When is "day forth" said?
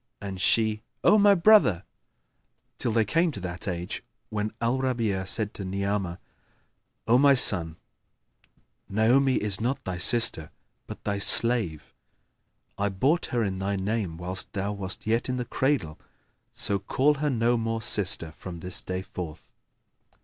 18.81-19.51